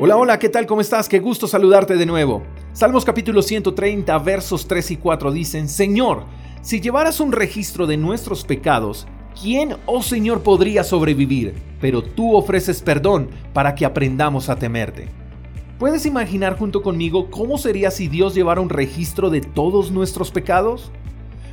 Hola, 0.00 0.16
hola, 0.16 0.38
¿qué 0.38 0.48
tal? 0.48 0.64
¿Cómo 0.64 0.80
estás? 0.80 1.08
Qué 1.08 1.18
gusto 1.18 1.48
saludarte 1.48 1.96
de 1.96 2.06
nuevo. 2.06 2.44
Salmos 2.72 3.04
capítulo 3.04 3.42
130, 3.42 4.16
versos 4.20 4.68
3 4.68 4.92
y 4.92 4.96
4 4.96 5.32
dicen, 5.32 5.68
Señor, 5.68 6.22
si 6.62 6.80
llevaras 6.80 7.18
un 7.18 7.32
registro 7.32 7.84
de 7.88 7.96
nuestros 7.96 8.44
pecados, 8.44 9.08
¿quién, 9.42 9.74
oh 9.86 10.00
Señor, 10.04 10.44
podría 10.44 10.84
sobrevivir? 10.84 11.52
Pero 11.80 12.04
tú 12.04 12.36
ofreces 12.36 12.80
perdón 12.80 13.28
para 13.52 13.74
que 13.74 13.84
aprendamos 13.84 14.48
a 14.48 14.54
temerte. 14.54 15.08
¿Puedes 15.80 16.06
imaginar 16.06 16.56
junto 16.56 16.80
conmigo 16.80 17.28
cómo 17.28 17.58
sería 17.58 17.90
si 17.90 18.06
Dios 18.06 18.36
llevara 18.36 18.60
un 18.60 18.70
registro 18.70 19.30
de 19.30 19.40
todos 19.40 19.90
nuestros 19.90 20.30
pecados? 20.30 20.92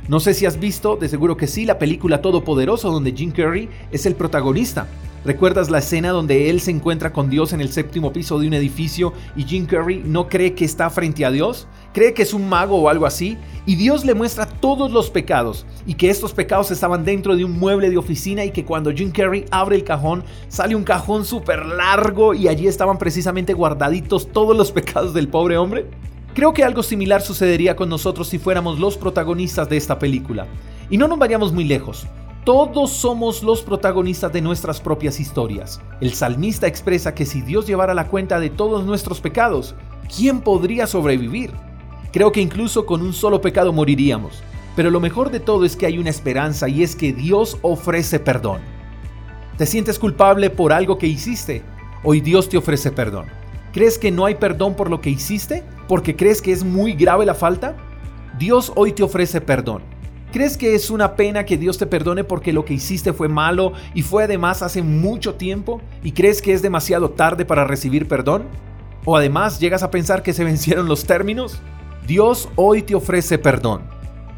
No 0.06 0.20
sé 0.20 0.34
si 0.34 0.46
has 0.46 0.60
visto, 0.60 0.94
de 0.94 1.08
seguro 1.08 1.36
que 1.36 1.48
sí, 1.48 1.64
la 1.64 1.80
película 1.80 2.22
Todopoderoso 2.22 2.92
donde 2.92 3.10
Jim 3.10 3.32
Carrey 3.32 3.68
es 3.90 4.06
el 4.06 4.14
protagonista. 4.14 4.86
¿Recuerdas 5.26 5.70
la 5.70 5.78
escena 5.78 6.10
donde 6.10 6.50
él 6.50 6.60
se 6.60 6.70
encuentra 6.70 7.12
con 7.12 7.28
Dios 7.28 7.52
en 7.52 7.60
el 7.60 7.72
séptimo 7.72 8.12
piso 8.12 8.38
de 8.38 8.46
un 8.46 8.54
edificio 8.54 9.12
y 9.34 9.42
Jim 9.42 9.66
Carrey 9.66 10.00
no 10.06 10.28
cree 10.28 10.54
que 10.54 10.64
está 10.64 10.88
frente 10.88 11.24
a 11.24 11.32
Dios? 11.32 11.66
Cree 11.92 12.14
que 12.14 12.22
es 12.22 12.32
un 12.32 12.48
mago 12.48 12.76
o 12.76 12.88
algo 12.88 13.06
así 13.06 13.36
y 13.66 13.74
Dios 13.74 14.04
le 14.04 14.14
muestra 14.14 14.46
todos 14.46 14.92
los 14.92 15.10
pecados 15.10 15.66
y 15.84 15.94
que 15.94 16.10
estos 16.10 16.32
pecados 16.32 16.70
estaban 16.70 17.04
dentro 17.04 17.34
de 17.34 17.44
un 17.44 17.58
mueble 17.58 17.90
de 17.90 17.96
oficina 17.96 18.44
y 18.44 18.52
que 18.52 18.64
cuando 18.64 18.92
Jim 18.92 19.10
Carrey 19.10 19.46
abre 19.50 19.74
el 19.74 19.82
cajón 19.82 20.22
sale 20.46 20.76
un 20.76 20.84
cajón 20.84 21.24
súper 21.24 21.66
largo 21.66 22.32
y 22.32 22.46
allí 22.46 22.68
estaban 22.68 22.96
precisamente 22.96 23.52
guardaditos 23.52 24.30
todos 24.30 24.56
los 24.56 24.70
pecados 24.70 25.12
del 25.12 25.26
pobre 25.26 25.58
hombre. 25.58 25.86
Creo 26.34 26.54
que 26.54 26.62
algo 26.62 26.84
similar 26.84 27.20
sucedería 27.20 27.74
con 27.74 27.88
nosotros 27.88 28.28
si 28.28 28.38
fuéramos 28.38 28.78
los 28.78 28.96
protagonistas 28.96 29.68
de 29.68 29.76
esta 29.76 29.98
película. 29.98 30.46
Y 30.88 30.98
no 30.98 31.08
nos 31.08 31.18
vayamos 31.18 31.52
muy 31.52 31.64
lejos. 31.64 32.06
Todos 32.46 32.92
somos 32.92 33.42
los 33.42 33.62
protagonistas 33.62 34.32
de 34.32 34.40
nuestras 34.40 34.80
propias 34.80 35.18
historias. 35.18 35.80
El 36.00 36.14
salmista 36.14 36.68
expresa 36.68 37.12
que 37.12 37.26
si 37.26 37.42
Dios 37.42 37.66
llevara 37.66 37.92
la 37.92 38.06
cuenta 38.06 38.38
de 38.38 38.50
todos 38.50 38.84
nuestros 38.86 39.20
pecados, 39.20 39.74
¿quién 40.16 40.40
podría 40.40 40.86
sobrevivir? 40.86 41.50
Creo 42.12 42.30
que 42.30 42.40
incluso 42.40 42.86
con 42.86 43.02
un 43.02 43.12
solo 43.14 43.40
pecado 43.40 43.72
moriríamos. 43.72 44.44
Pero 44.76 44.92
lo 44.92 45.00
mejor 45.00 45.32
de 45.32 45.40
todo 45.40 45.64
es 45.64 45.74
que 45.74 45.86
hay 45.86 45.98
una 45.98 46.10
esperanza 46.10 46.68
y 46.68 46.84
es 46.84 46.94
que 46.94 47.12
Dios 47.12 47.58
ofrece 47.62 48.20
perdón. 48.20 48.60
¿Te 49.58 49.66
sientes 49.66 49.98
culpable 49.98 50.48
por 50.48 50.72
algo 50.72 50.98
que 50.98 51.08
hiciste? 51.08 51.64
Hoy 52.04 52.20
Dios 52.20 52.48
te 52.48 52.58
ofrece 52.58 52.92
perdón. 52.92 53.26
¿Crees 53.72 53.98
que 53.98 54.12
no 54.12 54.24
hay 54.24 54.36
perdón 54.36 54.76
por 54.76 54.88
lo 54.88 55.00
que 55.00 55.10
hiciste? 55.10 55.64
¿Porque 55.88 56.14
crees 56.14 56.40
que 56.40 56.52
es 56.52 56.62
muy 56.62 56.92
grave 56.92 57.26
la 57.26 57.34
falta? 57.34 57.74
Dios 58.38 58.72
hoy 58.76 58.92
te 58.92 59.02
ofrece 59.02 59.40
perdón. 59.40 59.95
¿Crees 60.36 60.58
que 60.58 60.74
es 60.74 60.90
una 60.90 61.16
pena 61.16 61.46
que 61.46 61.56
Dios 61.56 61.78
te 61.78 61.86
perdone 61.86 62.22
porque 62.22 62.52
lo 62.52 62.66
que 62.66 62.74
hiciste 62.74 63.14
fue 63.14 63.26
malo 63.26 63.72
y 63.94 64.02
fue 64.02 64.24
además 64.24 64.60
hace 64.60 64.82
mucho 64.82 65.36
tiempo? 65.36 65.80
¿Y 66.04 66.12
crees 66.12 66.42
que 66.42 66.52
es 66.52 66.60
demasiado 66.60 67.08
tarde 67.08 67.46
para 67.46 67.64
recibir 67.64 68.06
perdón? 68.06 68.44
¿O 69.06 69.16
además 69.16 69.58
llegas 69.60 69.82
a 69.82 69.90
pensar 69.90 70.22
que 70.22 70.34
se 70.34 70.44
vencieron 70.44 70.88
los 70.88 71.06
términos? 71.06 71.62
Dios 72.06 72.50
hoy 72.54 72.82
te 72.82 72.94
ofrece 72.94 73.38
perdón. 73.38 73.84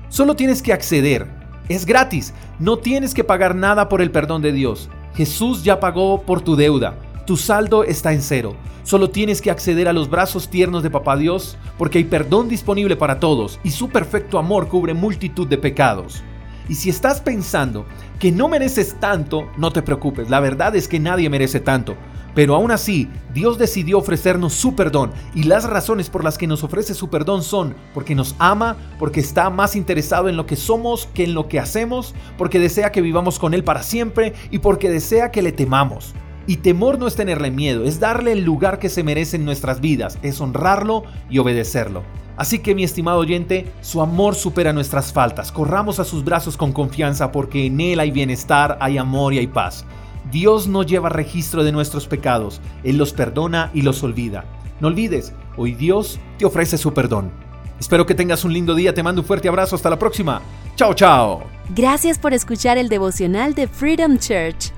Solo 0.08 0.36
tienes 0.36 0.62
que 0.62 0.72
acceder. 0.72 1.26
Es 1.68 1.84
gratis. 1.84 2.32
No 2.60 2.78
tienes 2.78 3.12
que 3.12 3.24
pagar 3.24 3.56
nada 3.56 3.88
por 3.88 4.00
el 4.00 4.12
perdón 4.12 4.40
de 4.40 4.52
Dios. 4.52 4.88
Jesús 5.16 5.64
ya 5.64 5.80
pagó 5.80 6.22
por 6.22 6.42
tu 6.42 6.54
deuda. 6.54 6.94
Tu 7.28 7.36
saldo 7.36 7.84
está 7.84 8.14
en 8.14 8.22
cero. 8.22 8.56
Solo 8.84 9.10
tienes 9.10 9.42
que 9.42 9.50
acceder 9.50 9.86
a 9.86 9.92
los 9.92 10.08
brazos 10.08 10.48
tiernos 10.48 10.82
de 10.82 10.88
Papá 10.88 11.14
Dios 11.14 11.58
porque 11.76 11.98
hay 11.98 12.04
perdón 12.04 12.48
disponible 12.48 12.96
para 12.96 13.20
todos 13.20 13.60
y 13.62 13.70
su 13.72 13.90
perfecto 13.90 14.38
amor 14.38 14.68
cubre 14.68 14.94
multitud 14.94 15.46
de 15.46 15.58
pecados. 15.58 16.24
Y 16.70 16.74
si 16.74 16.88
estás 16.88 17.20
pensando 17.20 17.84
que 18.18 18.32
no 18.32 18.48
mereces 18.48 18.98
tanto, 18.98 19.50
no 19.58 19.70
te 19.70 19.82
preocupes, 19.82 20.30
la 20.30 20.40
verdad 20.40 20.74
es 20.74 20.88
que 20.88 21.00
nadie 21.00 21.28
merece 21.28 21.60
tanto. 21.60 21.98
Pero 22.34 22.54
aún 22.54 22.70
así, 22.70 23.10
Dios 23.34 23.58
decidió 23.58 23.98
ofrecernos 23.98 24.54
su 24.54 24.74
perdón 24.74 25.12
y 25.34 25.42
las 25.42 25.64
razones 25.64 26.08
por 26.08 26.24
las 26.24 26.38
que 26.38 26.46
nos 26.46 26.64
ofrece 26.64 26.94
su 26.94 27.10
perdón 27.10 27.42
son 27.42 27.74
porque 27.92 28.14
nos 28.14 28.36
ama, 28.38 28.78
porque 28.98 29.20
está 29.20 29.50
más 29.50 29.76
interesado 29.76 30.30
en 30.30 30.38
lo 30.38 30.46
que 30.46 30.56
somos 30.56 31.10
que 31.12 31.24
en 31.24 31.34
lo 31.34 31.46
que 31.46 31.60
hacemos, 31.60 32.14
porque 32.38 32.58
desea 32.58 32.90
que 32.90 33.02
vivamos 33.02 33.38
con 33.38 33.52
Él 33.52 33.64
para 33.64 33.82
siempre 33.82 34.32
y 34.50 34.60
porque 34.60 34.88
desea 34.88 35.30
que 35.30 35.42
le 35.42 35.52
temamos. 35.52 36.14
Y 36.48 36.56
temor 36.56 36.98
no 36.98 37.06
es 37.06 37.14
tenerle 37.14 37.50
miedo, 37.50 37.84
es 37.84 38.00
darle 38.00 38.32
el 38.32 38.42
lugar 38.42 38.78
que 38.78 38.88
se 38.88 39.02
merece 39.02 39.36
en 39.36 39.44
nuestras 39.44 39.82
vidas, 39.82 40.18
es 40.22 40.40
honrarlo 40.40 41.04
y 41.28 41.36
obedecerlo. 41.36 42.04
Así 42.38 42.60
que 42.60 42.74
mi 42.74 42.84
estimado 42.84 43.18
oyente, 43.18 43.70
su 43.82 44.00
amor 44.00 44.34
supera 44.34 44.72
nuestras 44.72 45.12
faltas. 45.12 45.52
Corramos 45.52 46.00
a 46.00 46.06
sus 46.06 46.24
brazos 46.24 46.56
con 46.56 46.72
confianza 46.72 47.32
porque 47.32 47.66
en 47.66 47.78
Él 47.82 48.00
hay 48.00 48.10
bienestar, 48.10 48.78
hay 48.80 48.96
amor 48.96 49.34
y 49.34 49.38
hay 49.40 49.46
paz. 49.46 49.84
Dios 50.32 50.68
no 50.68 50.84
lleva 50.84 51.10
registro 51.10 51.64
de 51.64 51.72
nuestros 51.72 52.06
pecados, 52.06 52.62
Él 52.82 52.96
los 52.96 53.12
perdona 53.12 53.70
y 53.74 53.82
los 53.82 54.02
olvida. 54.02 54.46
No 54.80 54.88
olvides, 54.88 55.34
hoy 55.58 55.74
Dios 55.74 56.18
te 56.38 56.46
ofrece 56.46 56.78
su 56.78 56.94
perdón. 56.94 57.30
Espero 57.78 58.06
que 58.06 58.14
tengas 58.14 58.42
un 58.46 58.54
lindo 58.54 58.74
día, 58.74 58.94
te 58.94 59.02
mando 59.02 59.20
un 59.20 59.26
fuerte 59.26 59.48
abrazo, 59.48 59.76
hasta 59.76 59.90
la 59.90 59.98
próxima. 59.98 60.40
Chao, 60.76 60.94
chao. 60.94 61.42
Gracias 61.76 62.18
por 62.18 62.32
escuchar 62.32 62.78
el 62.78 62.88
devocional 62.88 63.52
de 63.52 63.68
Freedom 63.68 64.16
Church 64.16 64.77